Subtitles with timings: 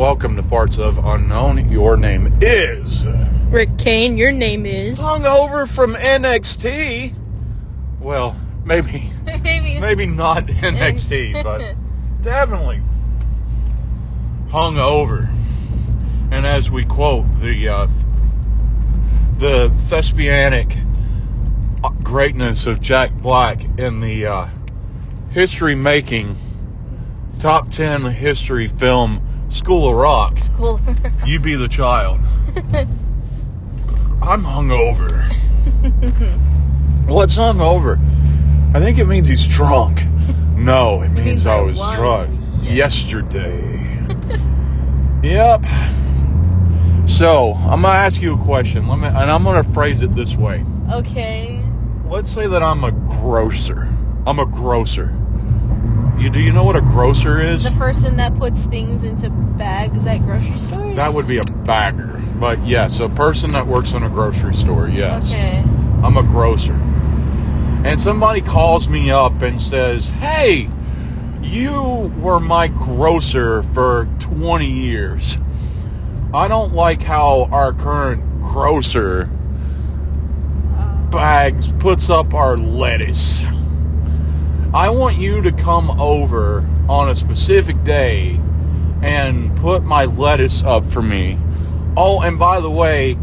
[0.00, 1.70] Welcome to Parts of Unknown.
[1.70, 3.06] Your name is
[3.50, 4.98] Rick Kane, your name is.
[4.98, 7.14] hungover from NXT.
[8.00, 9.78] Well, maybe Maybe.
[9.78, 11.74] maybe not NXT, but
[12.22, 12.80] definitely
[14.48, 15.28] hungover.
[16.30, 17.86] And as we quote the uh,
[19.36, 20.78] the thespianic
[22.02, 24.48] greatness of Jack Black in the uh,
[25.32, 26.36] history-making
[27.38, 30.80] top ten history film School of Rock, Cool.
[31.26, 32.20] you be the child.
[34.22, 35.22] I'm hungover.
[37.06, 37.98] What's hungover?
[38.74, 40.02] I think it means he's drunk.
[40.60, 43.72] No, it means, means I was drunk yesterday.
[44.12, 45.22] yesterday.
[45.22, 45.64] yep.
[47.08, 48.86] So I'm gonna ask you a question.
[48.86, 50.62] Let me, and I'm gonna phrase it this way.
[50.92, 51.64] okay.
[52.04, 53.88] Let's say that I'm a grocer.
[54.26, 55.14] I'm a grocer.
[56.20, 57.64] You do you know what a grocer is?
[57.64, 60.96] The person that puts things into bags at grocery stores?
[60.96, 62.20] That would be a bagger.
[62.38, 64.86] But yes, a person that works in a grocery store.
[64.86, 65.30] Yes.
[65.30, 65.64] Okay.
[66.04, 66.74] I'm a grocer.
[67.84, 70.68] And somebody calls me up and says, Hey,
[71.40, 75.38] you were my grocer for 20 years.
[76.34, 79.30] I don't like how our current grocer
[80.76, 81.08] oh.
[81.10, 83.42] bags puts up our lettuce.
[84.72, 88.38] I want you to come over on a specific day
[89.02, 91.38] and put my lettuce up for me.
[91.96, 93.18] Oh, and by the way,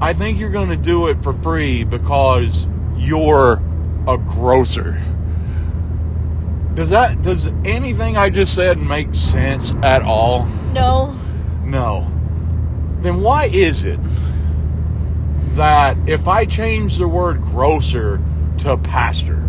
[0.00, 3.60] I think you're going to do it for free because you're
[4.06, 5.02] a grocer.
[6.74, 10.44] Does that does anything I just said make sense at all?
[10.72, 11.18] No.
[11.64, 12.12] No.
[13.00, 13.98] Then why is it
[15.56, 18.20] that if I change the word grocer
[18.58, 19.45] to pastor,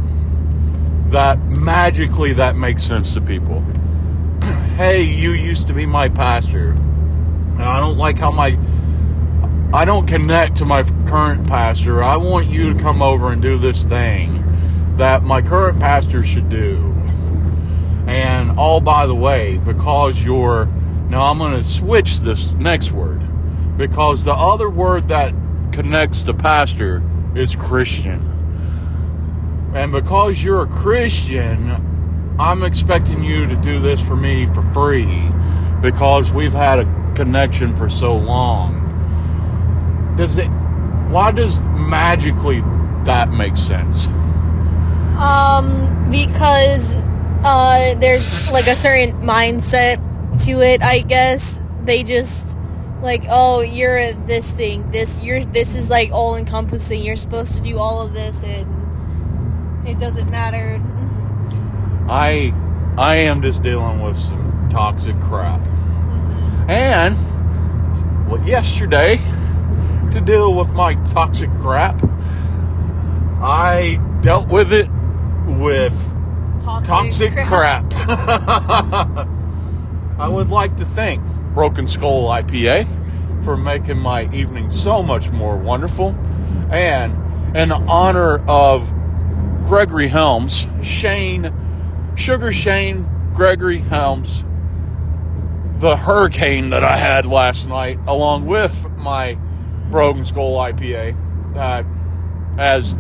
[1.12, 3.62] that magically that makes sense to people?
[4.76, 6.72] hey, you used to be my pastor.
[6.72, 8.58] And I don't like how my
[9.74, 12.02] I don't connect to my current pastor.
[12.02, 14.44] I want you to come over and do this thing
[14.98, 16.94] that my current pastor should do.
[18.08, 20.68] And all by the way, because you're
[21.10, 23.22] now I'm going to switch this next word
[23.78, 25.34] because the other word that
[25.72, 27.04] connects to pastor
[27.36, 28.37] is Christian.
[29.74, 35.30] And because you're a Christian, I'm expecting you to do this for me for free
[35.82, 38.84] because we've had a connection for so long.
[40.18, 40.48] Does it
[41.10, 42.62] why does magically
[43.06, 44.08] that make sense?
[45.18, 46.98] Um, because
[47.44, 49.98] uh, there's like a certain mindset
[50.46, 51.62] to it, I guess.
[51.86, 52.56] They just
[53.02, 54.92] like, oh, you're this thing.
[54.92, 57.02] This you're this is like all encompassing.
[57.02, 58.68] You're supposed to do all of this, and
[59.88, 60.82] it doesn't matter.
[62.10, 62.54] I
[62.98, 65.62] I am just dealing with some toxic crap.
[65.62, 66.70] Mm-hmm.
[66.70, 69.18] And well, yesterday,
[70.12, 72.02] to deal with my toxic crap,
[73.42, 74.90] I dealt with it
[75.48, 75.94] with
[76.60, 77.94] Toxic, toxic crap.
[80.20, 81.24] I would like to thank
[81.54, 86.10] Broken Skull IPA for making my evening so much more wonderful.
[86.70, 87.16] And
[87.56, 88.92] in honor of
[89.68, 91.54] Gregory Helms, Shane,
[92.16, 94.46] Sugar Shane, Gregory Helms,
[95.80, 99.38] the hurricane that I had last night, along with my
[99.92, 101.18] Broken Skull IPA,
[101.54, 101.86] that
[102.56, 102.96] has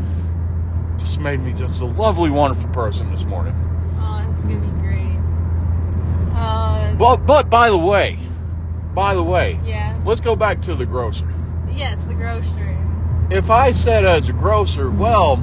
[0.97, 3.56] just made me just a lovely, wonderful person this morning.
[4.00, 5.17] Oh, it's gonna be great.
[6.35, 8.19] Uh, But, but by the way,
[8.94, 9.97] by the way, yeah.
[10.06, 11.33] let's go back to the grocer.
[11.72, 12.75] Yes, the grocery.
[13.29, 15.38] If I said as a grocer, well,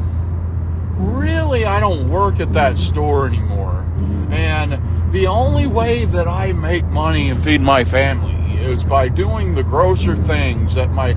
[0.97, 3.85] really, I don't work at that store anymore.
[3.97, 4.33] Mm-hmm.
[4.33, 9.55] And the only way that I make money and feed my family is by doing
[9.55, 11.17] the grocer things at my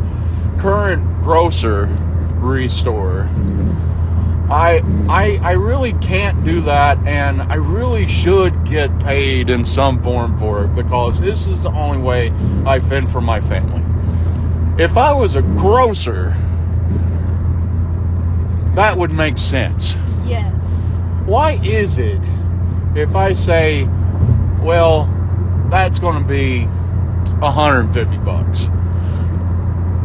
[0.59, 3.29] current grocery store.
[4.49, 10.01] I, I, I really can't do that, and I really should get paid in some
[10.01, 12.31] form for it because this is the only way
[12.65, 13.83] I fend for my family.
[14.81, 16.35] If I was a grocer,
[18.77, 19.97] that would make sense.
[20.27, 21.01] Yes.
[21.25, 22.21] Why is it
[22.95, 23.85] if I say,
[24.61, 25.09] well,
[25.71, 26.65] that's going to be
[27.39, 28.67] 150 bucks,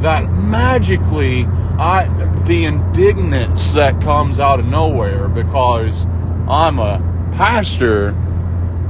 [0.00, 1.44] that magically
[1.78, 2.08] I
[2.46, 6.06] the indignance that comes out of nowhere because
[6.48, 6.98] I'm a
[7.36, 8.08] pastor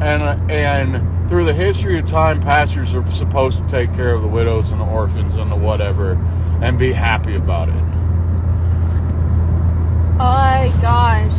[0.01, 4.29] and and through the history of time pastors are supposed to take care of the
[4.29, 6.13] widows and the orphans and the whatever
[6.63, 8.02] and be happy about it.
[10.25, 11.35] Oh my gosh.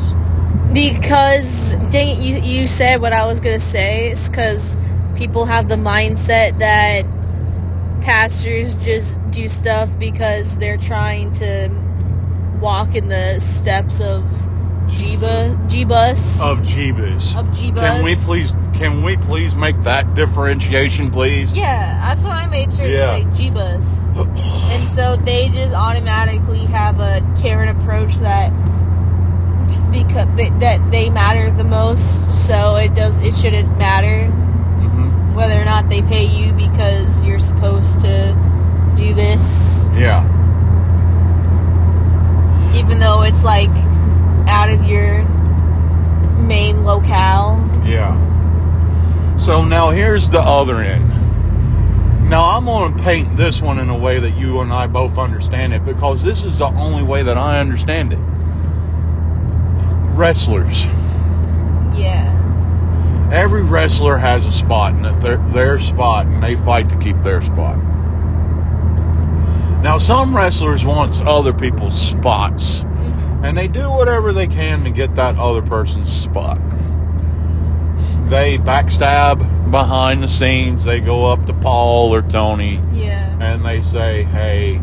[0.73, 4.09] Because dang it, you you said what I was gonna say.
[4.11, 4.75] It's because
[5.15, 7.05] people have the mindset that
[8.01, 11.69] pastors just do stuff because they're trying to
[12.59, 14.25] walk in the steps of
[14.87, 17.37] Jeba, Jebus, Of Jeebus.
[17.37, 17.79] of Jebus.
[17.79, 21.53] Can we please can we please make that differentiation, please?
[21.55, 23.17] Yeah, that's what I made sure Yeah.
[23.17, 24.09] to say, Jebus.
[24.73, 28.51] and so they just automatically have a Karen approach that
[29.93, 32.33] because they, that they matter the most.
[32.47, 37.39] So it does it shouldn't matter hmm whether or not they pay you because you're
[37.39, 38.33] supposed to
[38.95, 40.21] do this, Yeah.
[42.75, 43.69] even though it's like
[44.47, 45.23] out of your
[46.45, 47.57] main locale.
[47.85, 48.15] Yeah.
[49.37, 51.09] So now here's the other end.
[52.29, 55.17] Now I'm going to paint this one in a way that you and I both
[55.17, 58.19] understand it because this is the only way that I understand it.
[60.13, 60.85] Wrestlers.
[61.95, 62.29] Yeah.
[63.31, 67.41] Every wrestler has a spot and their their spot and they fight to keep their
[67.41, 67.77] spot.
[69.81, 74.89] Now some wrestlers want other people's spots hmm and they do whatever they can to
[74.89, 76.57] get that other person's spot.
[78.29, 80.83] They backstab behind the scenes.
[80.85, 83.35] They go up to Paul or Tony Yeah.
[83.41, 84.79] and they say, "Hey,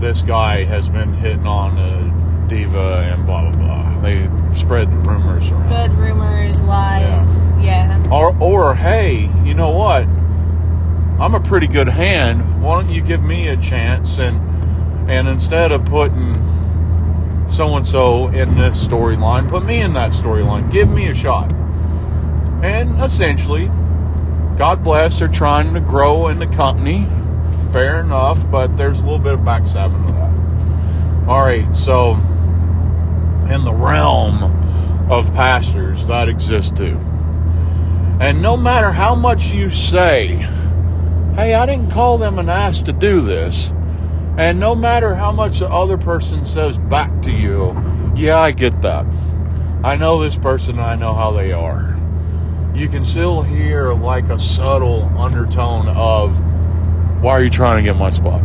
[0.00, 2.21] this guy has been hitting on a
[2.52, 5.70] diva and blah blah blah." They spread rumors around.
[5.70, 7.52] Bad rumors, lies.
[7.60, 8.02] Yeah.
[8.10, 10.06] Or, or hey, you know what?
[11.20, 12.62] I'm a pretty good hand.
[12.62, 14.40] Why don't you give me a chance and
[15.08, 16.34] and instead of putting
[17.48, 20.70] so and so in this storyline, put me in that storyline.
[20.72, 21.52] Give me a shot.
[22.62, 23.66] And essentially,
[24.56, 27.06] God bless, they're trying to grow in the company.
[27.72, 31.28] Fair enough, but there's a little bit of backstabbing to that.
[31.28, 32.18] All right, so
[33.50, 36.98] in the realm of pastors, that exist too.
[38.20, 40.46] And no matter how much you say,
[41.34, 43.72] hey, I didn't call them and ask to do this,
[44.38, 47.76] and no matter how much the other person says back to you,
[48.14, 49.06] yeah, I get that.
[49.84, 51.98] I know this person, I know how they are.
[52.74, 56.38] You can still hear like a subtle undertone of,
[57.20, 58.40] why are you trying to get my spot?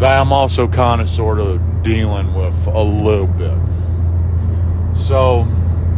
[0.00, 3.56] That I'm also kind of sort of dealing with a little bit.
[4.94, 5.46] So,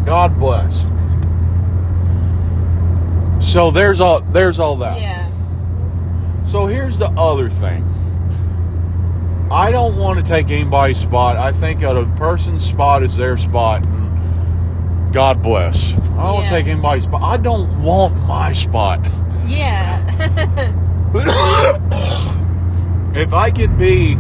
[0.07, 0.87] God bless.
[3.45, 5.01] So there's all there's all that.
[5.01, 5.29] Yeah.
[6.45, 7.85] So here's the other thing.
[9.51, 11.37] I don't want to take anybody's spot.
[11.37, 13.83] I think a person's spot is their spot.
[13.83, 15.93] And God bless.
[15.93, 16.51] I don't Yeah.
[16.51, 17.23] take anybody's spot.
[17.23, 19.05] I don't want my spot.
[19.45, 19.99] Yeah.
[23.13, 24.15] if I could be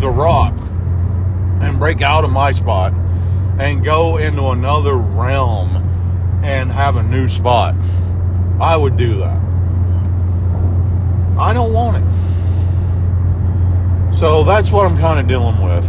[0.00, 0.52] the rock
[1.60, 2.92] and break out of my spot
[3.58, 5.76] and go into another realm
[6.44, 7.74] and have a new spot,
[8.60, 9.40] I would do that.
[11.38, 12.04] I don't want it.
[14.16, 15.84] So that's what I'm kind of dealing with.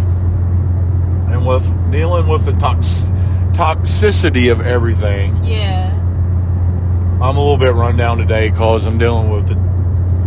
[1.32, 3.10] And with dealing with the tox-
[3.54, 5.94] toxicity of everything, yeah.
[7.22, 9.56] I'm a little bit run down today because I'm dealing with the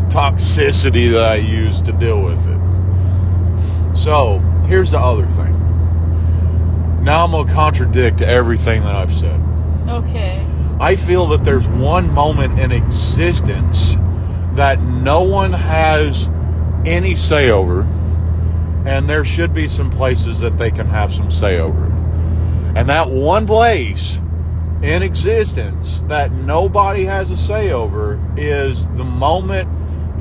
[0.08, 3.96] toxicity that I use to deal with it.
[3.96, 4.40] So,
[4.70, 7.02] here's the other thing.
[7.02, 9.40] Now I'm going to contradict everything that I've said.
[9.88, 10.46] Okay.
[10.78, 13.96] I feel that there's one moment in existence
[14.54, 16.30] that no one has
[16.86, 17.82] any say over,
[18.86, 21.86] and there should be some places that they can have some say over.
[22.76, 24.20] And that one place
[24.82, 29.68] in existence that nobody has a say over is the moment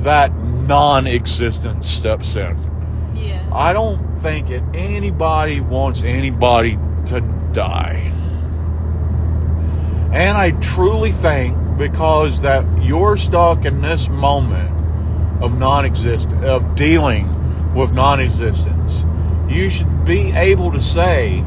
[0.02, 2.79] that non existence steps in.
[3.20, 3.48] Yeah.
[3.52, 7.20] I don't think that anybody wants anybody to
[7.52, 8.12] die.
[10.12, 14.70] And I truly think because that you're stuck in this moment
[15.42, 19.04] of non-existent of dealing with non-existence,
[19.48, 21.44] you should be able to say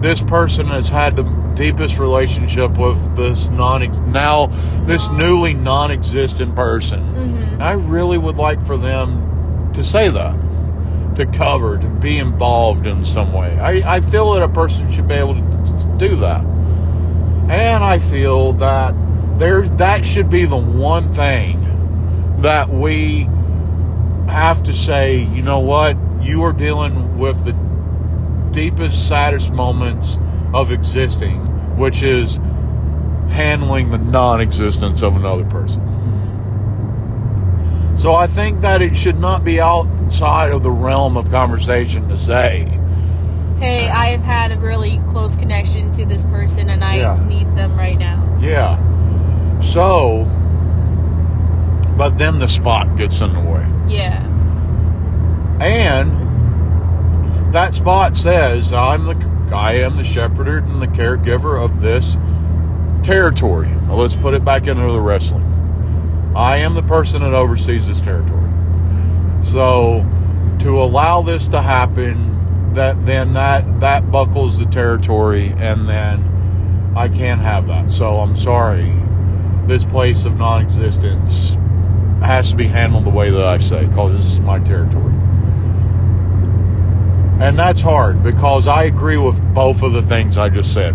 [0.00, 1.22] this person has had the
[1.54, 4.46] deepest relationship with this non now
[4.84, 7.02] this newly non-existent person.
[7.02, 9.35] hmm I really would like for them
[9.76, 10.34] to say that,
[11.16, 13.56] to cover, to be involved in some way.
[13.58, 16.44] I, I feel that a person should be able to do that.
[17.48, 18.94] And I feel that
[19.38, 21.62] there that should be the one thing
[22.40, 23.28] that we
[24.28, 27.52] have to say, you know what, you are dealing with the
[28.52, 30.18] deepest, saddest moments
[30.54, 31.38] of existing,
[31.76, 32.36] which is
[33.28, 35.82] handling the non existence of another person.
[37.96, 42.16] So I think that it should not be outside of the realm of conversation to
[42.16, 42.66] say,
[43.58, 47.18] hey, I've had a really close connection to this person and I Yeah.
[47.26, 48.22] need them right now.
[48.40, 48.78] Yeah.
[49.60, 50.24] So,
[51.96, 53.66] but then the spot gets in the way.
[53.88, 54.22] Yeah.
[55.60, 56.12] And
[57.54, 62.16] that spot says, I'm the I am the shepherd and the caregiver of this
[63.02, 63.68] territory.
[63.86, 65.44] Now let's put it back into the wrestling.
[66.36, 68.50] I am the person that oversees this territory.
[69.42, 70.04] So
[70.58, 77.08] to allow this to happen, that then that that buckles the territory and then I
[77.08, 77.90] can't have that.
[77.90, 78.92] So I'm sorry.
[79.66, 81.56] This place of non-existence
[82.20, 85.14] has to be handled the way that I say because this is my territory.
[87.40, 90.94] And that's hard because I agree with both of the things I just said.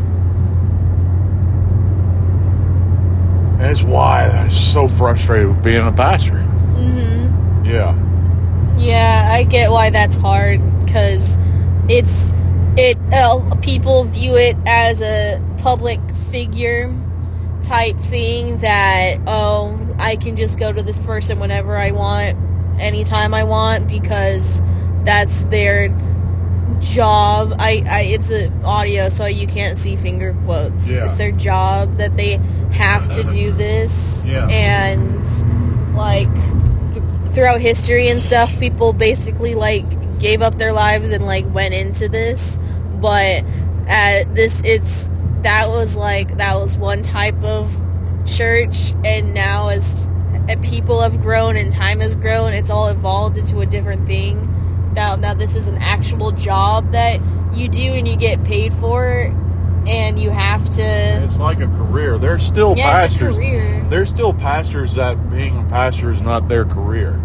[3.63, 6.34] It's why I'm so frustrated with being a pastor.
[6.34, 7.65] Mm-hmm.
[7.65, 7.96] Yeah.
[8.75, 11.38] Yeah, I get why that's hard because
[11.88, 12.32] it's
[12.75, 12.98] it.
[13.13, 16.00] Uh, people view it as a public
[16.32, 16.91] figure
[17.62, 22.38] type thing that oh, I can just go to this person whenever I want,
[22.80, 24.63] anytime I want because
[25.03, 25.89] that's their
[26.81, 27.53] job.
[27.59, 30.91] I, I it's a audio, so you can't see finger quotes.
[30.91, 31.05] Yeah.
[31.05, 32.38] It's their job that they
[32.71, 34.47] have to do this, Yeah.
[34.47, 36.33] and like
[36.93, 39.85] th- throughout history and stuff, people basically like
[40.19, 42.59] gave up their lives and like went into this.
[43.00, 43.43] But
[43.88, 45.09] at this, it's
[45.43, 47.73] that was like that was one type of
[48.25, 50.09] church, and now as
[50.61, 54.47] people have grown and time has grown, it's all evolved into a different thing.
[54.93, 57.19] Now, now this is an actual job that
[57.53, 59.33] you do and you get paid for, it
[59.88, 60.81] and you have to.
[60.83, 62.17] It's like a career.
[62.17, 63.36] There's still Yeah, it's a pastors.
[63.36, 63.86] career.
[63.89, 67.19] There's still pastors that being a pastor is not their career.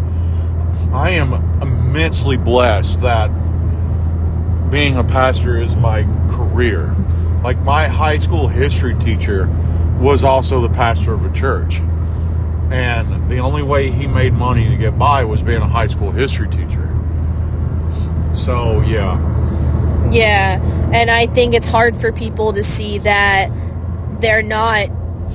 [0.93, 3.31] I am immensely blessed that
[4.71, 6.95] being a pastor is my career.
[7.45, 9.49] Like my high school history teacher
[10.01, 11.81] was also the pastor of a church.
[12.71, 16.11] And the only way he made money to get by was being a high school
[16.11, 16.93] history teacher.
[18.35, 19.19] So, yeah.
[20.11, 20.61] Yeah,
[20.93, 23.51] and I think it's hard for people to see that
[24.21, 24.89] they're not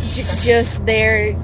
[0.10, 1.36] j- just there.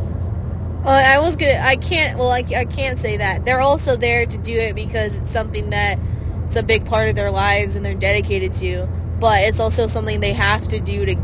[0.86, 1.60] Uh, I was gonna.
[1.62, 2.18] I can't.
[2.18, 3.44] Well, I, I can't say that.
[3.44, 6.00] They're also there to do it because it's something that
[6.46, 8.88] it's a big part of their lives and they're dedicated to.
[9.20, 11.16] But it's also something they have to do to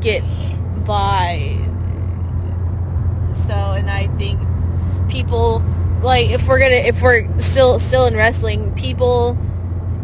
[0.00, 0.22] get
[0.86, 1.58] by.
[3.32, 4.40] So, and I think
[5.10, 5.62] people
[6.02, 9.36] like if we're gonna if we're still still in wrestling, people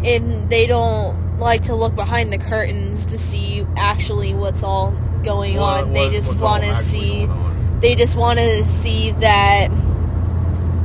[0.04, 5.58] and they don't like to look behind the curtains to see actually what's all going
[5.58, 5.92] on.
[5.92, 7.28] they just want to see
[7.80, 9.70] they just want to see that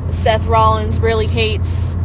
[0.10, 1.96] Seth Rollins really hates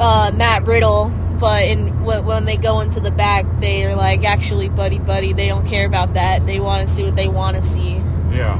[0.00, 4.24] uh, Matt Riddle, but in when, when they go into the back, they are like
[4.24, 5.32] actually buddy buddy.
[5.32, 6.46] They don't care about that.
[6.46, 7.96] They want to see what they want to see.
[8.32, 8.58] Yeah.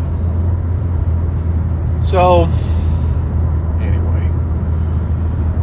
[2.05, 2.47] So,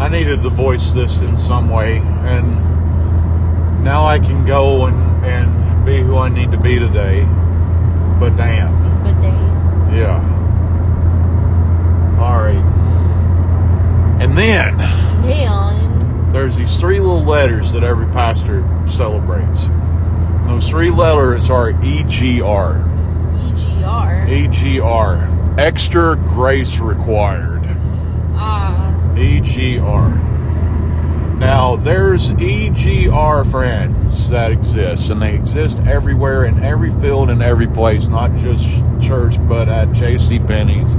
[0.01, 5.85] I needed to voice this in some way, and now I can go and, and
[5.85, 7.21] be who I need to be today.
[8.19, 9.27] But damn, But they,
[9.99, 10.17] yeah.
[12.19, 12.63] All right.
[14.19, 14.75] And then
[15.21, 16.33] they on.
[16.33, 19.65] there's these three little letters that every pastor celebrates.
[19.65, 22.83] And those three letters are E EGR.
[23.53, 24.49] EGR.
[24.49, 25.59] EGR.
[25.59, 27.50] Extra grace required.
[29.15, 30.29] EGR.
[31.39, 37.67] Now, there's EGR friends that exist, and they exist everywhere in every field and every
[37.67, 38.67] place, not just
[39.01, 40.39] church, but at J.C.
[40.39, 40.93] Penney's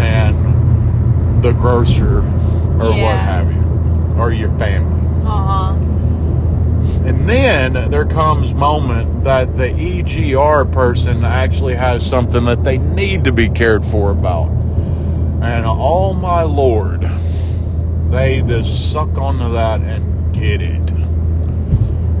[0.00, 3.62] and the grocer or what have you,
[4.18, 5.00] or your family.
[5.26, 5.72] Uh huh.
[7.06, 13.24] And then there comes moment that the EGR person actually has something that they need
[13.24, 14.48] to be cared for about.
[15.42, 17.02] And oh my lord,
[18.10, 20.90] they just suck onto that and get it.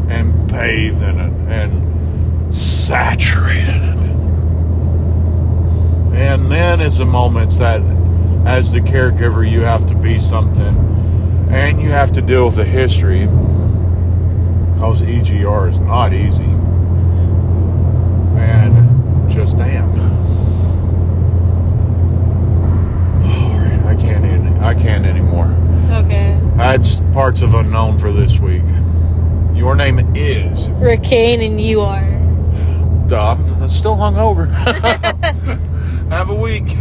[0.08, 3.96] And bathe in it and saturate in it.
[6.16, 7.80] And then is the moments that
[8.46, 10.76] as the caregiver you have to be something
[11.50, 13.26] and you have to deal with the history
[14.74, 16.44] because EGR is not easy.
[18.38, 19.90] And just damn.
[23.86, 24.62] I can't.
[24.62, 25.65] I can't anymore.
[25.90, 26.40] Okay.
[26.56, 28.62] That's parts of unknown for this week.
[29.54, 30.68] Your name is.
[30.70, 32.04] Ricane and you are.
[33.08, 34.46] Duh, I'm still hungover.
[36.10, 36.76] Have a week.